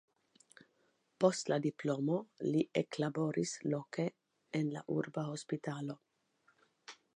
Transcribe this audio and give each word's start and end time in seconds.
Post 1.23 1.51
la 1.53 1.59
diplomo 1.65 2.15
li 2.47 2.63
eklaboris 2.81 3.53
loke 3.75 4.07
en 4.63 4.75
la 4.79 4.85
urba 4.99 5.29
hospitalo. 5.37 6.01